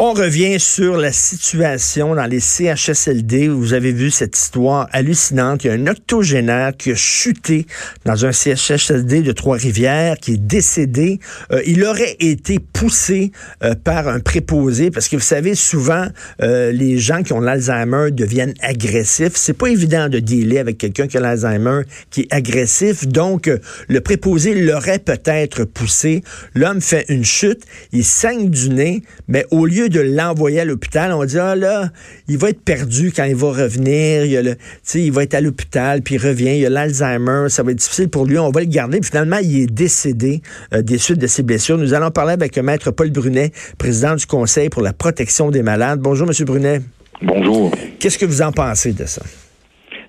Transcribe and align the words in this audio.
On 0.00 0.12
revient 0.12 0.60
sur 0.60 0.96
la 0.96 1.10
situation 1.10 2.14
dans 2.14 2.26
les 2.26 2.38
CHSLD. 2.38 3.48
Vous 3.48 3.72
avez 3.72 3.90
vu 3.90 4.12
cette 4.12 4.36
histoire 4.36 4.88
hallucinante. 4.92 5.64
Il 5.64 5.66
y 5.66 5.70
a 5.70 5.72
un 5.72 5.88
octogénaire 5.88 6.76
qui 6.76 6.92
a 6.92 6.94
chuté 6.94 7.66
dans 8.04 8.24
un 8.24 8.30
CHSLD 8.30 9.22
de 9.22 9.32
Trois-Rivières, 9.32 10.18
qui 10.18 10.34
est 10.34 10.40
décédé. 10.40 11.18
Euh, 11.50 11.62
il 11.66 11.82
aurait 11.82 12.14
été 12.20 12.60
poussé 12.60 13.32
euh, 13.64 13.74
par 13.74 14.06
un 14.06 14.20
préposé, 14.20 14.92
parce 14.92 15.08
que 15.08 15.16
vous 15.16 15.22
savez, 15.22 15.56
souvent, 15.56 16.06
euh, 16.42 16.70
les 16.70 16.98
gens 16.98 17.24
qui 17.24 17.32
ont 17.32 17.40
l'Alzheimer 17.40 18.12
deviennent 18.12 18.54
agressifs. 18.60 19.34
C'est 19.34 19.58
pas 19.58 19.66
évident 19.66 20.08
de 20.08 20.20
dealer 20.20 20.58
avec 20.58 20.78
quelqu'un 20.78 21.08
qui 21.08 21.16
a 21.16 21.20
l'Alzheimer, 21.20 21.80
qui 22.10 22.20
est 22.20 22.32
agressif. 22.32 23.08
Donc, 23.08 23.50
le 23.88 24.00
préposé 24.00 24.54
l'aurait 24.54 25.00
peut-être 25.00 25.64
poussé. 25.64 26.22
L'homme 26.54 26.80
fait 26.80 27.04
une 27.08 27.24
chute, 27.24 27.64
il 27.90 28.04
saigne 28.04 28.48
du 28.48 28.70
nez, 28.70 29.02
mais 29.26 29.44
au 29.50 29.66
lieu 29.66 29.87
de 29.88 30.00
l'envoyer 30.00 30.60
à 30.60 30.64
l'hôpital, 30.64 31.12
on 31.12 31.24
dit, 31.24 31.38
ah 31.38 31.54
là, 31.54 31.90
il 32.28 32.38
va 32.38 32.50
être 32.50 32.60
perdu 32.60 33.12
quand 33.14 33.24
il 33.24 33.34
va 33.34 33.48
revenir, 33.48 34.24
il, 34.24 34.40
le, 34.40 34.56
il 34.94 35.12
va 35.12 35.22
être 35.22 35.34
à 35.34 35.40
l'hôpital, 35.40 36.02
puis 36.02 36.16
il 36.16 36.18
revient, 36.18 36.58
il 36.58 36.66
a 36.66 36.70
l'Alzheimer, 36.70 37.48
ça 37.48 37.62
va 37.62 37.72
être 37.72 37.78
difficile 37.78 38.08
pour 38.08 38.26
lui, 38.26 38.38
on 38.38 38.50
va 38.50 38.60
le 38.60 38.66
garder. 38.66 39.00
Puis 39.00 39.10
finalement, 39.10 39.38
il 39.38 39.62
est 39.62 39.66
décédé 39.66 40.42
euh, 40.72 40.82
des 40.82 40.98
suites 40.98 41.18
de 41.18 41.26
ses 41.26 41.42
blessures. 41.42 41.78
Nous 41.78 41.94
allons 41.94 42.10
parler 42.10 42.32
avec 42.32 42.56
Maître 42.58 42.90
Paul 42.90 43.10
Brunet, 43.10 43.52
président 43.78 44.14
du 44.14 44.26
Conseil 44.26 44.68
pour 44.68 44.82
la 44.82 44.92
protection 44.92 45.50
des 45.50 45.62
malades. 45.62 46.00
Bonjour, 46.00 46.26
Monsieur 46.26 46.44
Brunet. 46.44 46.82
Bonjour. 47.22 47.72
Qu'est-ce 47.98 48.18
que 48.18 48.26
vous 48.26 48.42
en 48.42 48.52
pensez 48.52 48.92
de 48.92 49.06
ça? 49.06 49.22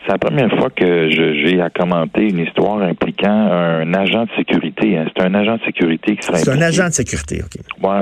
C'est 0.09 0.13
la 0.13 0.29
première 0.31 0.49
fois 0.57 0.71
que 0.71 1.07
j'ai 1.11 1.61
à 1.61 1.69
commenter 1.69 2.29
une 2.29 2.39
histoire 2.39 2.81
impliquant 2.81 3.29
un 3.29 3.93
agent 3.93 4.23
de 4.23 4.29
sécurité. 4.37 4.97
Hein. 4.97 5.05
C'est 5.15 5.23
un 5.23 5.35
agent 5.35 5.57
de 5.57 5.61
sécurité 5.65 6.15
qui 6.15 6.25
serait 6.25 6.39
C'est 6.39 6.49
un 6.49 6.61
agent 6.63 6.87
de 6.87 6.93
sécurité, 6.93 7.43
OK. 7.43 7.61
Ouais. 7.83 8.01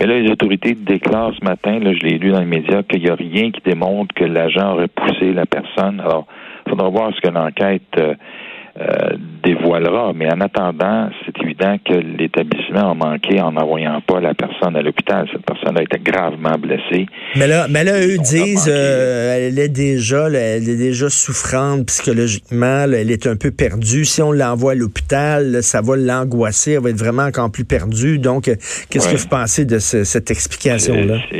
Mais 0.00 0.06
là, 0.06 0.18
les 0.18 0.28
autorités 0.28 0.74
déclarent 0.74 1.34
ce 1.38 1.44
matin, 1.44 1.78
là, 1.78 1.92
je 1.94 2.04
l'ai 2.04 2.18
lu 2.18 2.32
dans 2.32 2.40
les 2.40 2.46
médias, 2.46 2.82
qu'il 2.82 3.00
n'y 3.00 3.10
a 3.10 3.14
rien 3.14 3.52
qui 3.52 3.60
démontre 3.64 4.12
que 4.12 4.24
l'agent 4.24 4.72
aurait 4.72 4.88
poussé 4.88 5.32
la 5.32 5.46
personne. 5.46 6.00
Alors, 6.00 6.26
il 6.66 6.70
faudra 6.70 6.88
voir 6.88 7.12
ce 7.14 7.20
que 7.20 7.32
l'enquête 7.32 7.82
euh, 7.96 8.14
euh, 8.78 9.16
dévoilera. 9.42 10.12
Mais 10.14 10.30
en 10.30 10.40
attendant, 10.40 11.08
c'est 11.24 11.42
évident 11.42 11.76
que 11.82 11.94
l'établissement 11.94 12.90
a 12.90 12.94
manqué 12.94 13.40
en 13.40 13.52
n'envoyant 13.52 14.02
pas 14.02 14.20
la 14.20 14.34
personne 14.34 14.76
à 14.76 14.82
l'hôpital. 14.82 15.26
Cette 15.32 15.46
personne 15.46 15.78
a 15.78 15.82
été 15.82 15.98
gravement 15.98 16.58
blessée. 16.58 17.06
Mais 17.36 17.46
là, 17.46 17.66
mais 17.70 17.84
là 17.84 17.98
eux 17.98 18.18
disent 18.18 18.70
euh, 18.70 19.48
elle 19.48 19.58
est 19.58 19.70
déjà, 19.70 20.28
elle 20.28 20.68
est 20.68 20.76
déjà 20.76 21.08
souffrante 21.08 21.86
psychologiquement. 21.86 22.84
elle 22.84 23.10
est 23.10 23.26
un 23.26 23.36
peu 23.36 23.50
perdue. 23.50 24.04
Si 24.04 24.20
on 24.20 24.32
l'envoie 24.32 24.72
à 24.72 24.74
l'hôpital, 24.74 25.62
ça 25.62 25.80
va 25.80 25.96
l'angoisser. 25.96 26.72
Elle 26.72 26.82
va 26.82 26.90
être 26.90 26.98
vraiment 26.98 27.24
encore 27.24 27.50
plus 27.50 27.64
perdue. 27.64 28.18
Donc, 28.18 28.48
euh, 28.48 28.56
qu'est-ce 28.90 29.10
que 29.10 29.16
vous 29.16 29.28
pensez 29.28 29.64
de 29.64 29.78
cette 29.78 30.30
explication-là? 30.30 31.18
C'est 31.30 31.38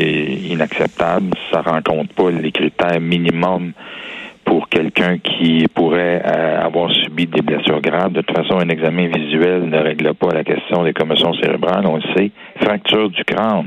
inacceptable. 0.48 1.34
Ça 1.50 1.60
rencontre 1.60 2.14
pas 2.14 2.30
les 2.30 2.52
critères 2.52 3.00
minimums 3.00 3.72
pour 4.46 4.68
quelqu'un 4.68 5.18
qui 5.18 5.66
pourrait 5.74 6.22
euh, 6.24 6.64
avoir 6.64 6.90
subi 6.92 7.26
des 7.26 7.42
blessures 7.42 7.82
graves. 7.82 8.12
De 8.12 8.22
toute 8.22 8.36
façon, 8.36 8.58
un 8.58 8.68
examen 8.68 9.08
visuel 9.08 9.68
ne 9.68 9.78
règle 9.78 10.14
pas 10.14 10.32
la 10.32 10.44
question 10.44 10.84
des 10.84 10.94
commotions 10.94 11.34
cérébrales, 11.34 11.84
on 11.86 11.96
le 11.96 12.02
sait. 12.16 12.30
Fracture 12.62 13.10
du 13.10 13.24
crâne. 13.24 13.66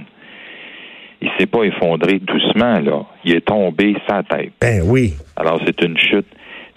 Il 1.22 1.30
s'est 1.38 1.48
pas 1.48 1.64
effondré 1.64 2.20
doucement, 2.20 2.80
là. 2.80 3.04
Il 3.26 3.36
est 3.36 3.46
tombé 3.46 3.96
sa 4.08 4.24
tête. 4.24 4.54
Ben 4.62 4.82
oui. 4.86 5.14
Alors, 5.36 5.60
c'est 5.66 5.84
une 5.84 5.98
chute. 5.98 6.28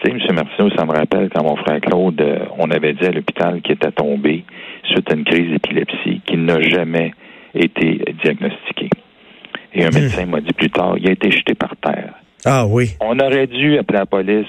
Tu 0.00 0.10
sais, 0.10 0.16
M. 0.16 0.34
Martineau, 0.34 0.70
ça 0.76 0.84
me 0.84 0.90
rappelle 0.90 1.30
quand 1.32 1.44
mon 1.44 1.54
frère 1.54 1.80
Claude, 1.80 2.20
euh, 2.20 2.40
on 2.58 2.70
avait 2.72 2.94
dit 2.94 3.06
à 3.06 3.12
l'hôpital 3.12 3.62
qu'il 3.62 3.74
était 3.74 3.92
tombé 3.92 4.44
suite 4.84 5.12
à 5.12 5.14
une 5.14 5.24
crise 5.24 5.48
d'épilepsie, 5.48 6.20
qu'il 6.26 6.44
n'a 6.44 6.60
jamais 6.60 7.12
été 7.54 8.00
diagnostiqué. 8.20 8.90
Et 9.74 9.84
un 9.84 9.90
hmm. 9.90 9.94
médecin 9.94 10.26
m'a 10.26 10.40
dit 10.40 10.52
plus 10.52 10.70
tard, 10.70 10.96
il 10.98 11.08
a 11.08 11.12
été 11.12 11.30
jeté 11.30 11.54
par 11.54 11.76
terre. 11.76 12.14
Ah 12.44 12.66
oui. 12.66 12.90
On 13.00 13.18
aurait 13.18 13.46
dû 13.46 13.78
appeler 13.78 13.98
la 13.98 14.06
police. 14.06 14.46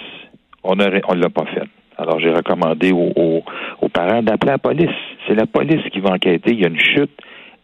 On 0.64 0.80
aurait, 0.80 1.02
on 1.08 1.14
l'a 1.14 1.30
pas 1.30 1.46
fait. 1.46 1.68
Alors 1.98 2.20
j'ai 2.20 2.32
recommandé 2.32 2.92
aux, 2.92 3.44
parents 3.94 4.24
d'appeler 4.24 4.54
la 4.54 4.58
police. 4.58 4.90
C'est 5.28 5.36
la 5.36 5.46
police 5.46 5.84
qui 5.92 6.00
va 6.00 6.12
enquêter. 6.12 6.52
Il 6.52 6.62
y 6.62 6.66
a 6.66 6.70
une 6.70 6.80
chute 6.80 7.12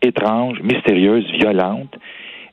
étrange, 0.02 0.60
mystérieuse, 0.62 1.26
violente. 1.32 1.96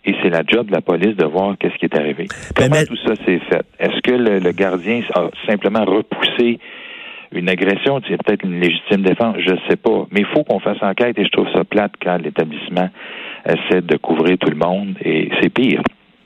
Et 0.04 0.14
c'est 0.22 0.30
la 0.30 0.42
job 0.46 0.68
de 0.68 0.72
la 0.72 0.80
police 0.80 1.16
de 1.16 1.26
voir 1.26 1.56
qu'est-ce 1.58 1.74
qui 1.74 1.86
est 1.86 1.96
arrivé. 1.96 2.26
Ben, 2.56 2.70
Comment 2.70 2.84
tout 2.86 2.96
ça 3.04 3.16
s'est 3.24 3.40
fait? 3.50 3.66
Est-ce 3.78 4.00
que 4.02 4.12
le, 4.12 4.52
gardien 4.52 5.00
a 5.14 5.28
simplement 5.48 5.84
repoussé 5.84 6.60
une 7.32 7.48
agression? 7.48 8.00
C'est 8.08 8.22
peut-être 8.22 8.44
une 8.44 8.60
légitime 8.60 9.02
défense, 9.02 9.36
je 9.44 9.50
ne 9.50 9.58
sais 9.68 9.76
pas. 9.76 10.06
Mais 10.12 10.20
il 10.20 10.26
faut 10.26 10.44
qu'on 10.44 10.60
fasse 10.60 10.80
enquête 10.80 11.18
et 11.18 11.24
je 11.24 11.30
trouve 11.30 11.48
ça 11.52 11.64
plate 11.64 11.92
quand 12.00 12.18
l'établissement 12.18 12.88
essaie 13.44 13.82
de 13.82 13.96
couvrir 13.96 14.38
tout 14.38 14.50
le 14.50 14.56
monde 14.56 14.94
et 15.04 15.28
c'est 15.40 15.50
pire. 15.50 15.82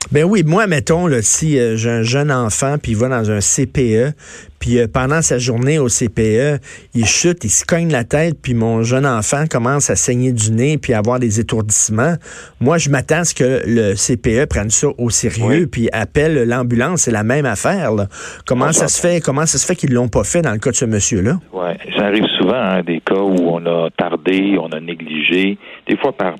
Ben 0.09 0.25
oui, 0.25 0.43
moi, 0.45 0.67
mettons, 0.67 1.07
là, 1.07 1.21
si 1.21 1.57
euh, 1.57 1.77
j'ai 1.77 1.89
un 1.89 2.01
jeune 2.01 2.31
enfant, 2.31 2.75
puis 2.81 2.93
il 2.93 2.97
va 2.97 3.07
dans 3.07 3.31
un 3.31 3.39
CPE, 3.39 4.13
puis 4.59 4.77
euh, 4.77 4.87
pendant 4.91 5.21
sa 5.21 5.37
journée 5.37 5.79
au 5.79 5.87
CPE, 5.87 6.59
il 6.93 7.05
chute, 7.05 7.45
il 7.45 7.49
se 7.49 7.63
cogne 7.63 7.89
la 7.91 8.03
tête, 8.03 8.35
puis 8.41 8.53
mon 8.53 8.83
jeune 8.83 9.05
enfant 9.05 9.45
commence 9.49 9.89
à 9.89 9.95
saigner 9.95 10.33
du 10.33 10.51
nez, 10.51 10.77
puis 10.77 10.93
à 10.93 10.97
avoir 10.97 11.19
des 11.19 11.39
étourdissements. 11.39 12.15
Moi, 12.59 12.77
je 12.77 12.89
m'attends 12.89 13.19
à 13.19 13.23
ce 13.23 13.33
que 13.33 13.61
le 13.65 13.93
CPE 13.93 14.49
prenne 14.49 14.69
ça 14.69 14.87
au 14.97 15.09
sérieux, 15.09 15.67
puis 15.71 15.87
appelle 15.93 16.43
l'ambulance. 16.47 17.03
C'est 17.03 17.11
la 17.11 17.23
même 17.23 17.45
affaire. 17.45 17.93
Là. 17.93 18.07
Comment 18.45 18.73
ça 18.73 18.89
se 18.89 18.99
fait 18.99 19.21
Comment 19.21 19.45
ça 19.45 19.57
se 19.57 19.65
fait 19.65 19.75
qu'ils 19.75 19.93
l'ont 19.93 20.09
pas 20.09 20.25
fait 20.25 20.41
dans 20.41 20.51
le 20.51 20.59
cas 20.59 20.71
de 20.71 20.75
ce 20.75 20.85
monsieur-là? 20.85 21.39
Ouais, 21.53 21.77
ça 21.95 22.07
arrive 22.07 22.25
souvent, 22.37 22.53
hein, 22.53 22.83
des 22.83 22.99
cas 22.99 23.21
où 23.21 23.49
on 23.49 23.65
a 23.65 23.89
tardé, 23.91 24.57
on 24.59 24.67
a 24.73 24.79
négligé, 24.81 25.57
des 25.87 25.95
fois 25.95 26.11
par 26.11 26.35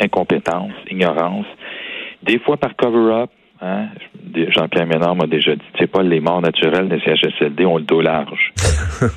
incompétence, 0.00 0.72
ignorance. 0.90 1.46
Des 2.24 2.38
fois 2.38 2.56
par 2.56 2.74
cover-up. 2.76 3.30
Hein? 3.60 3.86
Jean-Pierre 4.48 4.86
Ménard 4.86 5.14
m'a 5.14 5.26
déjà 5.26 5.54
dit, 5.54 5.62
c'est 5.78 5.86
pas 5.90 6.02
les 6.02 6.20
morts 6.20 6.42
naturelles 6.42 6.88
des 6.88 7.00
CHSLD 7.00 7.64
ont 7.64 7.78
le 7.78 7.84
dos 7.84 8.00
large. 8.00 8.52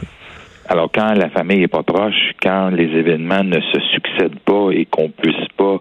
Alors, 0.70 0.90
quand 0.94 1.14
la 1.14 1.30
famille 1.30 1.64
est 1.64 1.70
pas 1.70 1.84
proche, 1.84 2.34
quand 2.42 2.70
les 2.70 2.86
événements 2.86 3.44
ne 3.44 3.60
se 3.60 3.80
succèdent 3.94 4.40
pas 4.40 4.70
et 4.72 4.86
qu'on 4.86 5.10
puisse 5.10 5.48
pas 5.56 5.80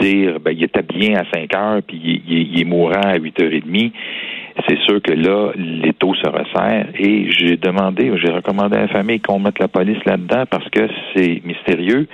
dire, 0.00 0.40
ben, 0.40 0.50
il 0.50 0.64
était 0.64 0.82
bien 0.82 1.20
à 1.20 1.24
5 1.32 1.54
heures 1.54 1.82
puis 1.86 2.22
il, 2.26 2.60
est 2.60 2.64
mourant 2.64 3.00
à 3.00 3.16
8 3.16 3.40
heures 3.40 3.52
et 3.52 3.60
demie, 3.60 3.92
c'est 4.68 4.78
sûr 4.80 5.00
que 5.00 5.12
là, 5.12 5.52
les 5.56 5.92
taux 5.92 6.14
se 6.14 6.28
resserrent. 6.28 6.88
Et 6.98 7.30
j'ai 7.30 7.56
demandé, 7.56 8.10
j'ai 8.22 8.32
recommandé 8.32 8.76
à 8.76 8.82
la 8.82 8.88
famille 8.88 9.20
qu'on 9.20 9.38
mette 9.38 9.60
la 9.60 9.68
police 9.68 10.04
là-dedans 10.04 10.44
parce 10.50 10.68
que 10.70 10.88
c'est 11.14 11.40
mystérieux. 11.44 12.08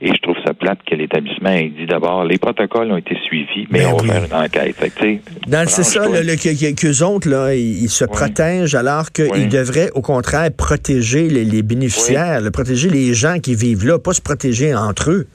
Et 0.00 0.08
je 0.08 0.20
trouve 0.20 0.36
ça 0.44 0.52
plate 0.52 0.78
que 0.88 0.94
l'établissement 0.94 1.50
ait 1.50 1.68
dit 1.68 1.86
d'abord, 1.86 2.24
les 2.24 2.38
protocoles 2.38 2.92
ont 2.92 2.96
été 2.96 3.16
suivis, 3.24 3.66
mais, 3.70 3.80
ben 3.80 3.92
on 3.92 3.96
va 3.96 4.12
faire 4.12 4.24
une 4.24 4.44
enquête. 4.44 4.76
c'est 5.66 5.82
ça, 5.82 6.06
qu'eux 6.06 7.04
autres, 7.04 7.28
là, 7.28 7.54
ils, 7.54 7.88
se 7.88 8.04
protègent 8.04 8.74
alors 8.74 9.10
qu'ils 9.12 9.48
devraient, 9.48 9.90
au 9.94 10.02
contraire, 10.02 10.50
protéger 10.56 11.28
les, 11.28 11.62
bénéficiaires, 11.62 12.40
protéger 12.52 12.90
les 12.90 13.14
gens 13.14 13.38
qui 13.38 13.54
vivent 13.54 13.86
là, 13.86 13.98
pas 13.98 14.12
se 14.12 14.22
protéger 14.22 14.74
entre 14.74 15.10
eux. 15.10 15.26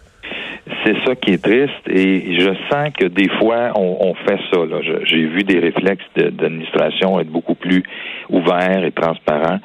C'est 0.86 0.96
ça 1.06 1.16
qui 1.16 1.34
est 1.34 1.44
triste 1.44 1.88
et 1.88 2.40
je 2.40 2.50
sens 2.72 2.90
que 2.98 3.06
des 3.06 3.30
fois 3.40 3.72
on, 3.76 4.14
fait 4.26 4.40
ça. 4.52 4.60
J'ai 5.06 5.28
vu 5.28 5.44
des 5.44 5.60
réflexes 5.60 6.04
d'administration 6.16 7.20
être 7.20 7.30
beaucoup 7.30 7.56
plus 7.56 7.84
ouverts 8.30 8.84
et 8.84 8.92
transparents 8.92 9.60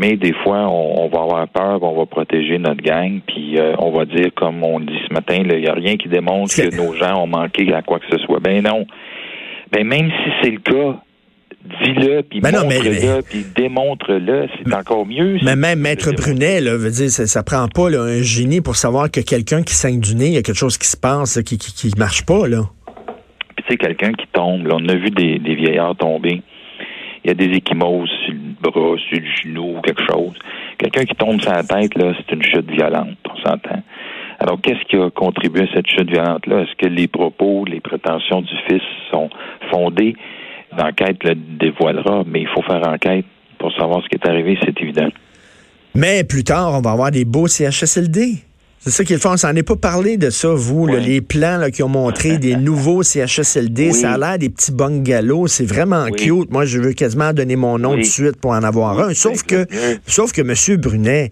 mais 0.00 0.16
des 0.16 0.32
fois, 0.32 0.66
on, 0.70 1.10
va 1.10 1.20
avoir 1.20 1.48
peur, 1.48 1.82
on 1.82 1.98
va 1.98 2.06
protéger 2.06 2.56
notre 2.56 2.82
gang, 2.82 3.20
puis 3.26 3.58
euh, 3.58 3.74
on 3.78 3.90
va 3.90 4.06
dire, 4.06 4.30
comme 4.34 4.64
on 4.64 4.80
dit 4.80 4.96
ce 5.06 5.12
matin, 5.12 5.36
il 5.36 5.60
n'y 5.60 5.66
a 5.66 5.74
rien 5.74 5.98
qui 5.98 6.08
démontre 6.08 6.56
que 6.56 6.74
nos 6.74 6.94
gens 6.94 7.22
ont 7.22 7.26
manqué 7.26 7.70
à 7.74 7.82
quoi 7.82 7.98
que 7.98 8.06
ce 8.10 8.16
soit. 8.24 8.40
Ben 8.40 8.62
non. 8.62 8.86
Ben 9.70 9.86
même 9.86 10.08
si 10.08 10.30
c'est 10.42 10.50
le 10.52 10.60
cas, 10.60 11.02
dis-le, 11.84 12.22
puis 12.22 12.40
ben 12.40 12.50
montre-le, 12.50 13.20
puis 13.20 13.44
démontre-le, 13.54 14.48
c'est 14.56 14.74
encore 14.74 15.04
mieux. 15.04 15.36
Mais 15.42 15.54
même 15.54 15.80
Maître 15.80 16.12
Brunet, 16.12 16.62
là, 16.62 16.78
veut 16.78 16.90
dire, 16.90 17.10
ça, 17.10 17.26
ça 17.26 17.42
prend 17.42 17.68
pas 17.68 17.90
un 17.90 18.22
génie 18.22 18.62
pour 18.62 18.76
savoir 18.76 19.10
que 19.10 19.20
quelqu'un 19.20 19.62
qui 19.62 19.74
saigne 19.74 20.00
du 20.00 20.14
nez, 20.14 20.28
il 20.28 20.32
y 20.32 20.38
a 20.38 20.42
quelque 20.42 20.56
chose 20.56 20.78
qui 20.78 20.88
se 20.88 20.96
passe, 20.96 21.42
qui, 21.42 21.58
qui, 21.58 21.90
marche 21.98 22.24
pas, 22.24 22.48
là. 22.48 22.62
Puis 23.54 23.64
tu 23.66 23.72
sais, 23.72 23.76
quelqu'un 23.76 24.12
qui 24.12 24.26
tombe, 24.32 24.66
on 24.72 24.88
a 24.88 24.94
vu 24.94 25.10
des, 25.10 25.38
des 25.38 25.54
vieillards 25.54 25.96
tomber 25.96 26.40
il 27.24 27.28
y 27.28 27.30
a 27.30 27.34
des 27.34 27.56
échymoses 27.56 28.10
sur 28.24 28.34
le 28.34 28.70
bras, 28.70 28.96
sur 29.08 29.18
le 29.18 29.26
genou, 29.42 29.80
quelque 29.82 30.02
chose. 30.10 30.34
Quelqu'un 30.78 31.04
qui 31.04 31.14
tombe 31.14 31.40
sur 31.40 31.52
la 31.52 31.62
tête, 31.62 31.94
là, 31.96 32.14
c'est 32.16 32.34
une 32.34 32.42
chute 32.42 32.70
violente, 32.70 33.16
on 33.30 33.36
s'entend. 33.36 33.82
Alors, 34.38 34.58
qu'est-ce 34.60 34.82
qui 34.88 34.96
a 34.96 35.10
contribué 35.10 35.64
à 35.64 35.74
cette 35.74 35.86
chute 35.86 36.10
violente-là? 36.10 36.60
Est-ce 36.62 36.74
que 36.76 36.86
les 36.86 37.08
propos, 37.08 37.64
les 37.66 37.80
prétentions 37.80 38.40
du 38.40 38.54
fils 38.68 38.82
sont 39.10 39.28
fondées? 39.70 40.16
L'enquête 40.76 41.22
le 41.24 41.34
dévoilera, 41.34 42.22
mais 42.26 42.42
il 42.42 42.48
faut 42.48 42.62
faire 42.62 42.86
enquête 42.88 43.26
pour 43.58 43.72
savoir 43.72 44.02
ce 44.02 44.08
qui 44.08 44.14
est 44.14 44.26
arrivé, 44.26 44.58
c'est 44.64 44.80
évident. 44.80 45.08
Mais 45.94 46.24
plus 46.24 46.44
tard, 46.44 46.72
on 46.72 46.80
va 46.80 46.92
avoir 46.92 47.10
des 47.10 47.24
beaux 47.24 47.48
CHSLD. 47.48 48.49
C'est 48.82 48.90
ça 48.90 49.04
qu'il 49.04 49.18
faut. 49.18 49.28
On 49.28 49.36
s'en 49.36 49.54
est 49.54 49.62
pas 49.62 49.76
parlé 49.76 50.16
de 50.16 50.30
ça, 50.30 50.48
vous, 50.54 50.86
les 50.86 51.20
plans 51.20 51.58
là, 51.58 51.70
qui 51.70 51.82
ont 51.82 51.88
montré 51.88 52.38
des 52.38 52.56
nouveaux 52.56 53.02
CHSLD. 53.02 53.92
Ça 53.92 54.12
a 54.12 54.18
l'air 54.18 54.38
des 54.38 54.48
petits 54.48 54.72
bungalows. 54.72 55.48
C'est 55.48 55.66
vraiment 55.66 56.06
cute. 56.06 56.50
Moi, 56.50 56.64
je 56.64 56.78
veux 56.78 56.92
quasiment 56.94 57.34
donner 57.34 57.56
mon 57.56 57.78
nom 57.78 57.98
de 57.98 58.02
suite 58.02 58.36
pour 58.36 58.52
en 58.52 58.62
avoir 58.62 58.98
un. 58.98 59.12
Sauf 59.12 59.42
que, 59.42 59.66
sauf 60.06 60.32
que 60.32 60.40
M. 60.40 60.80
Brunet, 60.80 61.30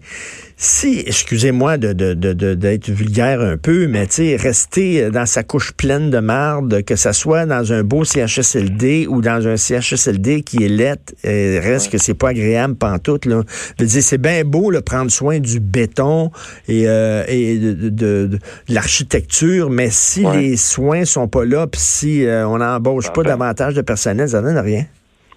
si, 0.61 0.99
excusez-moi 1.07 1.77
de, 1.77 1.93
d'être 1.93 2.89
vulgaire 2.89 3.39
un 3.39 3.55
peu, 3.55 3.87
mais 3.87 4.07
tu 4.07 4.13
sais, 4.13 4.35
rester 4.35 5.09
dans 5.09 5.25
sa 5.25 5.41
couche 5.41 5.71
pleine 5.71 6.09
de 6.09 6.19
marde, 6.19 6.83
que 6.83 6.97
ça 6.97 7.13
soit 7.13 7.45
dans 7.45 7.71
un 7.71 7.83
beau 7.83 8.03
CHSLD 8.03 9.07
ou 9.07 9.21
dans 9.21 9.47
un 9.47 9.55
CHSLD 9.55 10.41
qui 10.41 10.65
est 10.65 10.67
lettre, 10.67 11.13
euh, 11.23 11.61
reste 11.63 11.89
que 11.89 11.97
c'est 11.97 12.13
pas 12.13 12.31
agréable 12.31 12.75
pantoute, 12.75 13.25
là. 13.25 13.41
Je 13.77 13.85
veux 13.85 13.89
dire, 13.89 14.03
c'est 14.03 14.17
bien 14.17 14.43
beau, 14.43 14.69
le 14.69 14.81
prendre 14.81 15.09
soin 15.09 15.39
du 15.39 15.61
béton 15.61 16.29
et, 16.67 16.89
euh, 16.89 17.23
et 17.29 17.57
de, 17.57 18.29
l'architecture, 18.67 19.69
mais 19.69 19.89
si 19.89 20.25
les 20.25 20.57
soins 20.57 21.05
sont 21.05 21.29
pas 21.29 21.45
là, 21.45 21.67
puis 21.67 21.79
si 21.79 22.25
euh, 22.25 22.45
on 22.45 22.57
n'embauche 22.57 23.13
pas 23.13 23.23
davantage 23.23 23.75
de 23.75 23.81
personnel, 23.81 24.27
ça 24.27 24.41
donne 24.41 24.57
rien. 24.57 24.83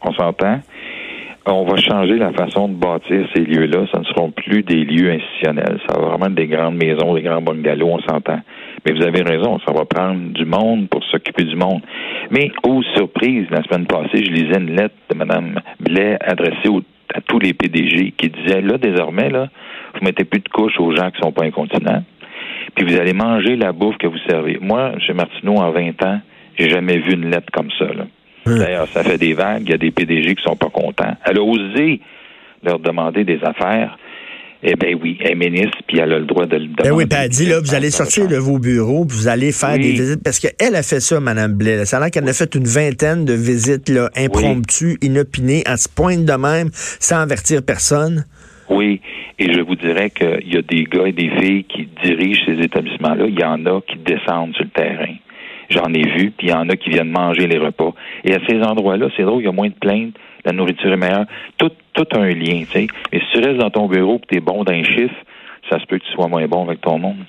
On 0.03 0.13
s'entend 0.13 0.59
on 1.47 1.65
va 1.65 1.77
changer 1.77 2.17
la 2.17 2.33
façon 2.33 2.69
de 2.69 2.75
bâtir 2.75 3.27
ces 3.35 3.41
lieux-là. 3.41 3.87
Ce 3.93 3.99
ne 3.99 4.05
seront 4.05 4.31
plus 4.31 4.63
des 4.63 4.85
lieux 4.85 5.11
institutionnels. 5.11 5.81
Ça 5.89 5.99
va 5.99 6.09
vraiment 6.09 6.27
être 6.27 6.35
des 6.35 6.47
grandes 6.47 6.77
maisons, 6.77 7.15
des 7.15 7.23
grands 7.23 7.43
bungalows, 7.43 7.89
on 7.89 8.01
s'entend. 8.01 8.41
Mais 8.85 8.93
vous 8.93 9.03
avez 9.03 9.23
raison, 9.23 9.59
ça 9.67 9.73
va 9.73 9.85
prendre 9.85 10.33
du 10.33 10.45
monde 10.45 10.89
pour 10.89 11.03
s'occuper 11.05 11.45
du 11.45 11.57
monde. 11.57 11.83
Mais, 12.31 12.51
aux 12.65 12.83
surprise, 12.95 13.47
la 13.51 13.63
semaine 13.63 13.87
passée, 13.87 14.25
je 14.25 14.31
lisais 14.31 14.59
une 14.59 14.77
lettre 14.77 14.95
de 15.11 15.17
Mme 15.17 15.61
Blais 15.81 16.17
adressée 16.21 16.69
à 17.15 17.21
tous 17.21 17.39
les 17.39 17.53
PDG 17.53 18.13
qui 18.17 18.31
disait, 18.31 18.61
là, 18.61 18.79
désormais, 18.79 19.29
là, 19.29 19.49
vous 19.95 20.05
mettez 20.05 20.25
plus 20.25 20.41
de 20.41 20.49
couches 20.49 20.79
aux 20.81 20.95
gens 20.95 21.11
qui 21.11 21.21
sont 21.21 21.33
pas 21.33 21.45
incontinents, 21.45 22.03
puis 22.75 22.87
vous 22.87 22.99
allez 22.99 23.13
manger 23.13 23.57
la 23.57 23.73
bouffe 23.73 23.99
que 23.99 24.07
vous 24.07 24.19
servez. 24.29 24.59
Moi, 24.61 24.93
chez 25.01 25.13
Martineau, 25.13 25.57
en 25.57 25.71
20 25.71 26.03
ans, 26.05 26.21
j'ai 26.59 26.71
jamais 26.71 26.99
vu 26.99 27.13
une 27.13 27.31
lettre 27.31 27.51
comme 27.53 27.71
ça, 27.79 27.85
là. 27.85 28.05
Hein. 28.47 28.57
D'ailleurs, 28.59 28.89
ça 28.89 29.03
fait 29.03 29.19
des 29.19 29.35
vagues. 29.35 29.63
Il 29.67 29.71
y 29.71 29.75
a 29.75 29.79
des 29.79 29.91
PDG 29.91 30.35
qui 30.35 30.43
sont 30.43 30.57
pas 30.57 30.71
contents. 30.71 31.17
Elle 31.25 31.39
a 31.39 31.43
osé 31.43 32.01
leur 32.63 32.79
demander 32.79 33.25
des 33.25 33.41
affaires. 33.43 33.99
Eh 34.65 34.77
bien 34.77 34.95
oui, 34.95 35.19
elle 35.21 35.33
est 35.33 35.35
ministre, 35.35 35.79
puis 35.89 35.99
elle 35.99 36.13
a 36.13 36.21
le 36.21 36.25
droit 36.25 36.47
de 36.47 36.57
le 36.57 36.67
demander. 36.67 36.89
Ben 36.89 36.93
oui, 36.93 37.07
puis 37.07 37.19
elle 37.21 37.29
dit, 37.29 37.47
là, 37.47 37.59
vous 37.59 37.75
allez 37.75 37.91
sortir 37.91 38.29
de 38.29 38.37
vos 38.37 38.61
bureaux, 38.61 39.05
puis 39.05 39.17
vous 39.17 39.27
allez 39.27 39.51
faire 39.51 39.77
des 39.77 39.91
visites, 39.91 40.23
parce 40.23 40.39
qu'elle 40.39 40.77
a 40.77 40.85
fait 40.85 41.01
ça, 41.01 41.19
Mme 41.19 41.55
Blais. 41.55 41.85
Ça 41.85 41.97
a 41.97 42.01
l'air 42.01 42.13
qu'elle 42.13 42.29
a 42.29 42.33
fait 42.33 42.55
une 42.55 42.67
vingtaine 42.67 43.25
de 43.25 43.33
visites 43.33 43.89
là, 43.89 44.09
impromptues, 44.17 44.99
inopinées, 45.03 45.65
à 45.67 45.77
ce 45.77 45.89
point 45.89 46.17
de 46.17 46.33
même, 46.33 46.71
sans 46.73 47.17
avertir 47.17 47.65
personne. 47.65 48.25
Oui, 48.69 49.01
et 49.41 49.53
je 49.53 49.61
vous 49.61 49.75
dirais 49.75 50.11
qu'il 50.11 50.55
y 50.55 50.57
a 50.57 50.63
des 50.63 50.85
gars 50.85 51.07
et 51.07 51.13
des 51.13 51.31
filles 51.41 51.65
qui 51.65 51.89
dirigent 52.05 52.43
ces 52.47 52.61
établissements-là. 52.63 53.27
Il 53.27 53.39
y 53.39 53.45
en 53.45 53.67
a 53.67 53.81
qui 53.81 53.99
descendent 53.99 54.55
sur 54.55 54.65
le 54.65 54.71
terrain. 54.71 55.15
J'en 55.71 55.93
ai 55.93 56.03
vu, 56.03 56.31
puis 56.31 56.49
il 56.49 56.51
y 56.51 56.53
en 56.53 56.69
a 56.69 56.77
qui 56.77 56.91
viennent 56.91 57.11
manger 57.11 57.47
les 57.47 57.59
repas. 57.59 57.93
Et 58.25 58.35
à 58.35 58.39
ces 58.49 58.63
endroits-là, 58.63 59.09
c'est 59.17 59.23
drôle, 59.23 59.43
il 59.43 59.47
y 59.47 59.49
a 59.49 59.53
moins 59.53 59.69
de 59.69 59.75
plaintes, 59.75 60.15
la 60.45 60.53
nourriture 60.53 60.93
est 60.93 60.97
meilleure. 60.97 61.27
Tout, 61.57 61.71
tout 61.93 62.07
a 62.13 62.19
un 62.19 62.31
lien, 62.31 62.65
tu 62.65 62.73
sais. 62.73 62.87
Mais 63.13 63.21
si 63.21 63.27
tu 63.33 63.39
restes 63.39 63.59
dans 63.59 63.71
ton 63.71 63.87
bureau 63.87 64.17
et 64.17 64.27
tu 64.27 64.37
es 64.39 64.41
bon 64.41 64.65
d'un 64.65 64.83
chiffre, 64.83 65.15
ça 65.71 65.79
se 65.79 65.87
peut 65.87 65.99
que 65.99 66.05
tu 66.05 66.13
sois 66.13 66.29
moins 66.29 66.47
bon 66.47 66.65
avec 66.65 66.81
ton 66.81 66.99
monde. 66.99 67.25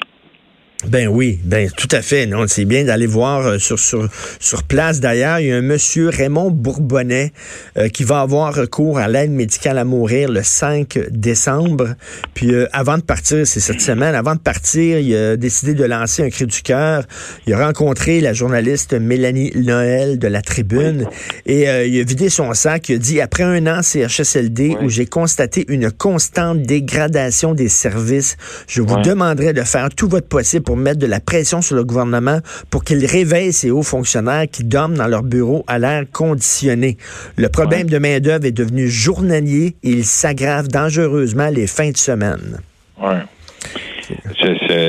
Ben 0.87 1.07
oui, 1.07 1.39
ben 1.45 1.69
tout 1.77 1.87
à 1.91 2.01
fait. 2.01 2.25
Non, 2.25 2.45
c'est 2.47 2.65
bien 2.65 2.83
d'aller 2.83 3.05
voir 3.05 3.45
euh, 3.45 3.57
sur, 3.57 3.79
sur, 3.79 4.09
sur 4.39 4.63
place. 4.63 4.99
D'ailleurs, 4.99 5.39
il 5.39 5.47
y 5.47 5.51
a 5.51 5.55
un 5.55 5.61
monsieur 5.61 6.09
Raymond 6.09 6.51
Bourbonnais 6.51 7.31
euh, 7.77 7.87
qui 7.87 8.03
va 8.03 8.19
avoir 8.19 8.53
recours 8.53 8.97
à 8.97 9.07
l'aide 9.07 9.31
médicale 9.31 9.77
à 9.77 9.85
mourir 9.85 10.29
le 10.29 10.43
5 10.43 10.99
décembre. 11.09 11.95
Puis 12.33 12.53
euh, 12.53 12.67
avant 12.73 12.97
de 12.97 13.01
partir, 13.01 13.47
c'est 13.47 13.61
cette 13.61 13.79
semaine, 13.79 14.13
avant 14.13 14.35
de 14.35 14.41
partir, 14.41 14.99
il 14.99 15.15
a 15.15 15.37
décidé 15.37 15.73
de 15.73 15.85
lancer 15.85 16.21
un 16.21 16.29
cri 16.29 16.47
du 16.47 16.61
cœur. 16.61 17.05
Il 17.47 17.53
a 17.53 17.65
rencontré 17.65 18.19
la 18.19 18.33
journaliste 18.33 18.93
Mélanie 18.93 19.51
Noël 19.55 20.19
de 20.19 20.27
la 20.27 20.41
Tribune 20.41 21.07
et 21.45 21.63
il 21.63 21.99
a 21.99 22.03
vidé 22.03 22.29
son 22.29 22.53
sac. 22.53 22.89
Il 22.89 22.95
a 22.95 22.97
dit 22.97 23.21
après 23.21 23.43
un 23.43 23.67
an 23.67 23.81
CHSLD 23.81 24.77
où 24.81 24.89
j'ai 24.89 25.05
constaté 25.05 25.65
une 25.69 25.91
constante 25.91 26.61
dégradation 26.61 27.53
des 27.53 27.69
services, 27.69 28.35
je 28.67 28.81
vous 28.81 28.99
demanderai 29.01 29.53
de 29.53 29.61
faire 29.61 29.89
tout 29.89 30.07
votre 30.07 30.27
possible 30.27 30.63
pour 30.63 30.72
mettre 30.75 30.99
de 30.99 31.07
la 31.07 31.19
pression 31.19 31.61
sur 31.61 31.75
le 31.75 31.83
gouvernement 31.83 32.39
pour 32.69 32.83
qu'il 32.83 33.05
réveille 33.05 33.53
ces 33.53 33.71
hauts 33.71 33.83
fonctionnaires 33.83 34.45
qui 34.51 34.63
dorment 34.63 34.95
dans 34.95 35.07
leur 35.07 35.23
bureau 35.23 35.63
à 35.67 35.79
l'air 35.79 36.03
conditionné. 36.11 36.97
Le 37.37 37.49
problème 37.49 37.89
de 37.89 37.97
main-d'œuvre 37.97 38.45
est 38.45 38.51
devenu 38.51 38.87
journalier 38.87 39.75
et 39.83 39.89
il 39.89 40.05
s'aggrave 40.05 40.67
dangereusement 40.67 41.49
les 41.49 41.67
fins 41.67 41.91
de 41.91 41.97
semaine. 41.97 42.59
Oui. 43.01 43.15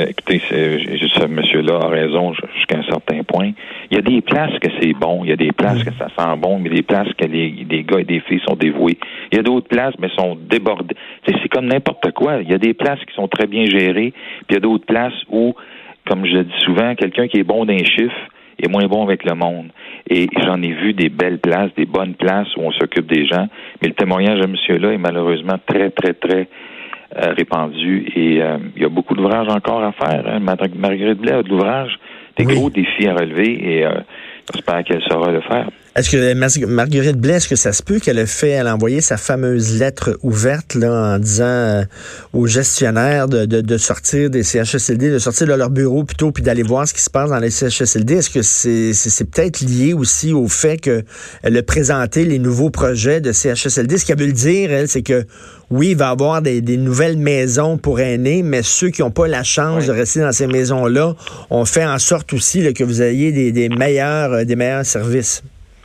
écoutez, 0.08 0.40
ce 0.48 1.26
monsieur-là 1.26 1.78
a 1.82 1.88
raison 1.88 2.32
jusqu'à 2.54 2.78
un 2.78 2.82
certain 2.84 3.22
point. 3.22 3.52
Il 3.90 3.96
y 3.96 3.98
a 3.98 4.02
des 4.02 4.20
places 4.20 4.58
que 4.60 4.68
c'est 4.80 4.92
bon, 4.92 5.24
il 5.24 5.30
y 5.30 5.32
a 5.32 5.36
des 5.36 5.52
places 5.52 5.82
que 5.82 5.92
ça 5.98 6.08
sent 6.16 6.36
bon, 6.38 6.58
mais 6.58 6.70
des 6.70 6.82
places 6.82 7.12
que 7.16 7.26
les, 7.26 7.84
gars 7.84 8.00
et 8.00 8.04
des 8.04 8.20
filles 8.20 8.40
sont 8.46 8.56
dévoués. 8.56 8.98
Il 9.32 9.36
y 9.36 9.38
a 9.38 9.42
d'autres 9.42 9.68
places, 9.68 9.94
mais 9.98 10.08
sont 10.18 10.36
débordées. 10.36 10.96
C'est 11.26 11.48
comme 11.48 11.66
n'importe 11.66 12.12
quoi. 12.12 12.40
Il 12.42 12.50
y 12.50 12.54
a 12.54 12.58
des 12.58 12.74
places 12.74 13.00
qui 13.00 13.14
sont 13.14 13.28
très 13.28 13.46
bien 13.46 13.64
gérées, 13.66 14.12
puis 14.46 14.50
il 14.50 14.54
y 14.54 14.56
a 14.56 14.60
d'autres 14.60 14.86
places 14.86 15.14
où 15.30 15.54
comme 16.06 16.26
je 16.26 16.32
le 16.32 16.44
dis 16.44 16.60
souvent, 16.60 16.94
quelqu'un 16.94 17.28
qui 17.28 17.38
est 17.38 17.44
bon 17.44 17.64
d'un 17.64 17.78
chiffre 17.78 18.16
est 18.58 18.68
moins 18.68 18.86
bon 18.86 19.02
avec 19.04 19.24
le 19.24 19.34
monde. 19.34 19.68
Et 20.08 20.28
j'en 20.44 20.62
ai 20.62 20.72
vu 20.72 20.92
des 20.92 21.08
belles 21.08 21.38
places, 21.38 21.70
des 21.76 21.86
bonnes 21.86 22.14
places 22.14 22.54
où 22.56 22.60
on 22.60 22.72
s'occupe 22.72 23.06
des 23.06 23.26
gens, 23.26 23.48
mais 23.80 23.88
le 23.88 23.94
témoignage 23.94 24.40
de 24.40 24.46
monsieur-là 24.46 24.92
est 24.92 24.98
malheureusement 24.98 25.58
très, 25.66 25.90
très, 25.90 26.14
très 26.14 26.48
euh, 27.16 27.32
répandu 27.32 28.06
et 28.16 28.42
euh, 28.42 28.58
il 28.74 28.82
y 28.82 28.84
a 28.84 28.88
beaucoup 28.88 29.14
d'ouvrages 29.14 29.48
encore 29.48 29.82
à 29.84 29.92
faire. 29.92 30.24
Hein. 30.26 30.40
Marguerite 30.40 31.18
Blais 31.18 31.32
a 31.32 31.42
de 31.42 31.48
l'ouvrage, 31.48 31.98
des 32.36 32.44
gros 32.44 32.70
défis 32.70 33.06
à 33.06 33.14
relever 33.14 33.76
et 33.76 33.86
euh, 33.86 33.92
j'espère 34.52 34.82
qu'elle 34.84 35.02
saura 35.02 35.30
le 35.30 35.40
faire. 35.40 35.68
Est-ce 35.96 36.10
que 36.10 36.64
Marguerite 36.66 37.18
Blais, 37.18 37.34
est-ce 37.34 37.46
que 37.46 37.54
ça 37.54 37.72
se 37.72 37.80
peut 37.80 38.00
qu'elle 38.00 38.18
ait 38.18 38.26
fait, 38.26 38.50
elle 38.50 38.66
a 38.66 38.74
envoyé 38.74 39.00
sa 39.00 39.16
fameuse 39.16 39.78
lettre 39.78 40.18
ouverte 40.24 40.74
là, 40.74 41.14
en 41.14 41.18
disant 41.20 41.44
euh, 41.44 41.84
aux 42.32 42.48
gestionnaires 42.48 43.28
de, 43.28 43.44
de, 43.44 43.78
sortir 43.78 44.28
des 44.28 44.42
CHSLD, 44.42 45.12
de 45.12 45.20
sortir 45.20 45.46
de 45.46 45.52
leur 45.52 45.70
bureau 45.70 46.02
plutôt, 46.02 46.32
puis 46.32 46.42
d'aller 46.42 46.64
voir 46.64 46.88
ce 46.88 46.94
qui 46.94 47.00
se 47.00 47.10
passe 47.10 47.30
dans 47.30 47.38
les 47.38 47.50
CHSLD? 47.50 48.14
Est-ce 48.14 48.30
que 48.30 48.42
c'est 48.42 48.92
c'est 48.92 49.24
peut-être 49.30 49.60
lié 49.60 49.92
aussi 49.92 50.32
au 50.32 50.48
fait 50.48 50.78
qu'elle 50.78 51.04
a 51.44 51.62
présenté 51.62 52.24
les 52.24 52.40
nouveaux 52.40 52.70
projets 52.70 53.20
de 53.20 53.30
CHSLD? 53.30 53.98
Ce 53.98 54.04
qu'elle 54.04 54.18
veut 54.18 54.26
le 54.26 54.32
dire, 54.32 54.72
elle, 54.72 54.88
c'est 54.88 55.02
que 55.02 55.24
oui, 55.70 55.90
il 55.90 55.96
va 55.96 56.08
y 56.08 56.10
avoir 56.10 56.42
des, 56.42 56.60
des, 56.60 56.76
nouvelles 56.76 57.16
maisons 57.16 57.78
pour 57.78 58.00
aînés, 58.00 58.42
mais 58.42 58.64
ceux 58.64 58.90
qui 58.90 59.02
n'ont 59.02 59.12
pas 59.12 59.28
la 59.28 59.44
chance 59.44 59.86
de 59.86 59.92
rester 59.92 60.20
dans 60.20 60.32
ces 60.32 60.48
maisons-là, 60.48 61.14
on 61.50 61.64
fait 61.64 61.86
en 61.86 62.00
sorte 62.00 62.32
aussi 62.32 62.62
là, 62.62 62.72
que 62.72 62.82
vous 62.82 63.00
ayez 63.00 63.30
des, 63.30 63.52
des 63.52 63.68
meilleurs, 63.68 64.32
euh, 64.32 64.44
des 64.44 64.56
meilleurs 64.56 64.84
services. 64.84 65.42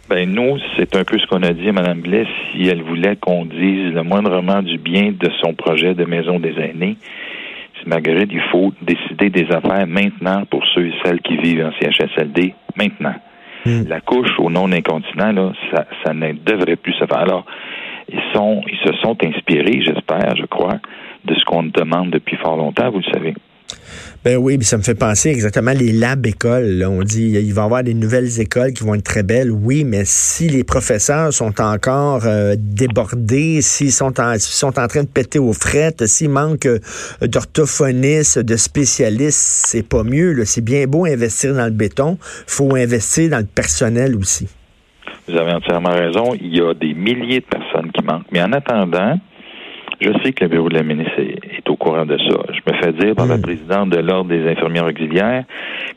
Ben 0.09 0.27
nous, 0.27 0.57
c'est 0.75 0.95
un 0.95 1.03
peu 1.03 1.19
ce 1.19 1.27
qu'on 1.27 1.43
a 1.43 1.53
dit 1.53 1.69
à 1.69 1.71
Mme 1.71 2.01
Blais. 2.01 2.25
Si 2.51 2.67
elle 2.67 2.81
voulait 2.81 3.15
qu'on 3.15 3.45
dise 3.45 3.93
le 3.93 4.01
moindrement 4.01 4.63
du 4.63 4.79
bien 4.79 5.11
de 5.11 5.29
son 5.39 5.53
projet 5.53 5.93
de 5.93 6.03
maison 6.03 6.39
des 6.39 6.55
aînés, 6.59 6.97
c'est 7.77 7.87
Marguerite, 7.87 8.31
il 8.33 8.41
faut 8.51 8.73
décider 8.81 9.29
des 9.29 9.45
affaires 9.51 9.85
maintenant 9.85 10.45
pour 10.49 10.65
ceux 10.73 10.87
et 10.87 10.93
celles 11.05 11.21
qui 11.21 11.37
vivent 11.37 11.63
en 11.63 11.71
CHSLD, 11.79 12.55
maintenant. 12.75 13.13
Hmm. 13.65 13.83
La 13.87 14.01
couche 14.01 14.31
au 14.39 14.49
non-incontinent, 14.49 15.31
là, 15.31 15.53
ça, 15.71 15.85
ça 16.03 16.13
ne 16.15 16.33
devrait 16.33 16.75
plus 16.75 16.93
se 16.93 17.05
faire. 17.05 17.19
Alors, 17.19 17.45
ils 18.11 18.21
sont, 18.33 18.63
ils 18.67 18.79
se 18.79 18.93
sont 19.03 19.15
inspirés, 19.23 19.81
j'espère, 19.85 20.35
je 20.35 20.45
crois, 20.47 20.79
de 21.25 21.35
ce 21.35 21.45
qu'on 21.45 21.63
demande 21.63 22.09
depuis 22.09 22.37
fort 22.37 22.57
longtemps, 22.57 22.89
vous 22.89 23.01
le 23.05 23.13
savez. 23.13 23.35
Ben 24.25 24.35
oui, 24.35 24.61
ça 24.63 24.77
me 24.77 24.81
fait 24.81 24.95
penser 24.95 25.29
exactement 25.29 25.71
les 25.71 25.93
labs 25.93 26.25
écoles. 26.25 26.85
On 26.85 27.03
dit 27.03 27.29
il 27.29 27.53
va 27.53 27.61
y 27.61 27.65
avoir 27.65 27.83
des 27.83 27.93
nouvelles 27.93 28.41
écoles 28.41 28.73
qui 28.73 28.83
vont 28.83 28.95
être 28.95 29.03
très 29.03 29.23
belles. 29.23 29.49
Oui, 29.49 29.85
mais 29.85 30.01
si 30.03 30.49
les 30.49 30.65
professeurs 30.65 31.31
sont 31.31 31.61
encore 31.61 32.25
euh, 32.25 32.55
débordés, 32.57 33.61
s'ils 33.61 33.93
sont 33.93 34.19
en, 34.19 34.87
train 34.87 35.03
de 35.03 35.07
péter 35.07 35.39
aux 35.39 35.53
frettes, 35.53 36.05
s'il 36.05 36.31
manque 36.31 36.65
euh, 36.65 36.79
d'orthophonistes, 37.21 38.39
de 38.39 38.57
spécialistes, 38.57 39.39
c'est 39.39 39.87
pas 39.87 40.03
mieux. 40.03 40.43
C'est 40.43 40.65
bien 40.65 40.85
beau 40.85 41.05
investir 41.05 41.53
dans 41.53 41.65
le 41.65 41.71
béton, 41.71 42.17
faut 42.19 42.75
investir 42.75 43.29
dans 43.29 43.39
le 43.39 43.45
personnel 43.45 44.17
aussi. 44.17 44.49
Vous 45.29 45.37
avez 45.37 45.53
entièrement 45.53 45.91
raison. 45.91 46.33
Il 46.41 46.57
y 46.57 46.61
a 46.61 46.73
des 46.73 46.93
milliers 46.93 47.39
de 47.39 47.45
personnes 47.45 47.91
qui 47.93 48.03
manquent. 48.03 48.27
Mais 48.31 48.41
en 48.41 48.51
attendant, 48.51 49.17
je 50.01 50.09
sais 50.23 50.33
que 50.33 50.43
le 50.43 50.49
bureau 50.49 50.69
de 50.69 50.75
la 50.75 50.83
ministre 50.83 51.19
au 51.69 51.75
courant 51.75 52.05
de 52.05 52.17
ça. 52.17 52.37
Je 52.51 52.71
me 52.71 52.77
fais 52.81 52.93
dire 52.93 53.15
par 53.15 53.27
la 53.27 53.37
hmm. 53.37 53.41
présidente 53.41 53.89
de 53.89 53.99
l'Ordre 53.99 54.29
des 54.29 54.47
infirmières 54.47 54.85
auxiliaires 54.85 55.43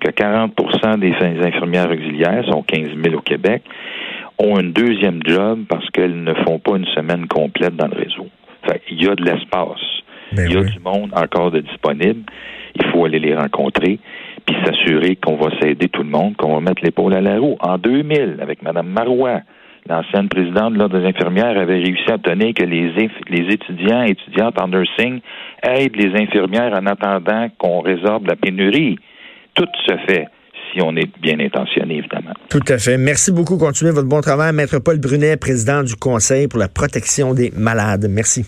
que 0.01 0.11
40% 0.11 0.99
des 0.99 1.15
infirmières 1.45 1.91
auxiliaires, 1.91 2.45
sont 2.51 2.63
15 2.63 2.91
000 3.03 3.17
au 3.17 3.21
Québec, 3.21 3.63
ont 4.39 4.59
un 4.59 4.65
deuxième 4.65 5.21
job 5.25 5.61
parce 5.69 5.89
qu'elles 5.91 6.23
ne 6.23 6.35
font 6.47 6.59
pas 6.59 6.77
une 6.77 6.87
semaine 6.87 7.27
complète 7.27 7.77
dans 7.77 7.89
le 7.89 7.97
réseau. 7.97 8.27
Fait, 8.69 8.81
il 8.91 9.03
y 9.03 9.09
a 9.09 9.15
de 9.15 9.25
l'espace. 9.25 9.81
Ben 10.33 10.47
Il 10.49 10.55
y 10.55 10.57
a 10.57 10.61
oui. 10.61 10.71
du 10.71 10.81
monde 10.81 11.11
encore 11.15 11.51
de 11.51 11.61
disponible. 11.61 12.23
Il 12.75 12.87
faut 12.87 13.05
aller 13.05 13.19
les 13.19 13.35
rencontrer 13.35 13.99
puis 14.47 14.57
s'assurer 14.65 15.17
qu'on 15.17 15.37
va 15.37 15.51
s'aider 15.61 15.89
tout 15.89 16.03
le 16.03 16.09
monde, 16.09 16.37
qu'on 16.37 16.55
va 16.55 16.61
mettre 16.61 16.83
l'épaule 16.83 17.15
à 17.15 17.21
la 17.21 17.39
roue. 17.39 17.57
En 17.61 17.79
2000, 17.79 18.39
avec 18.41 18.63
Mme 18.63 18.89
Marois, 18.89 19.41
l'ancienne 19.89 20.29
présidente 20.29 20.75
de 20.75 20.79
l'Ordre 20.79 20.99
des 20.99 21.07
infirmières 21.07 21.59
avait 21.59 21.79
réussi 21.79 22.11
à 22.11 22.15
obtenir 22.15 22.55
que 22.55 22.65
les, 22.65 22.93
les 23.29 23.53
étudiants 23.53 24.05
et 24.05 24.11
étudiantes 24.11 24.61
en 24.61 24.69
nursing 24.69 25.21
aident 25.63 25.97
les 25.97 26.21
infirmières 26.21 26.73
en 26.73 26.87
attendant 26.87 27.49
qu'on 27.59 27.81
résorbe 27.81 28.27
la 28.27 28.37
pénurie. 28.37 28.99
Tout 29.55 29.69
se 29.87 29.97
fait 30.07 30.27
si 30.73 30.81
on 30.83 30.97
est 30.97 31.11
bien 31.21 31.39
intentionné, 31.39 31.99
évidemment. 31.99 32.33
Tout 32.49 32.65
à 32.69 32.79
fait. 32.79 32.97
Merci 32.97 33.33
beaucoup. 33.33 33.59
Continuez 33.59 33.93
votre 33.93 34.09
bon 34.09 34.21
travail. 34.21 34.53
Maître 34.55 34.79
Paul 34.79 34.99
Brunet, 34.99 35.37
président 35.37 35.83
du 35.83 35.97
Conseil 35.97 36.49
pour 36.49 36.59
la 36.59 36.69
protection 36.69 37.35
des 37.35 37.53
malades. 37.55 38.07
Merci. 38.09 38.47